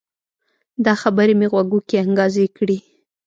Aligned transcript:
دا 0.85 0.93
خبرې 1.01 1.33
مې 1.39 1.47
غوږو 1.51 1.79
کې 1.87 1.95
انګازې 2.05 2.45
کړي 2.57 2.77